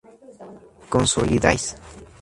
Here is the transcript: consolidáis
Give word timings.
consolidáis 0.93 1.65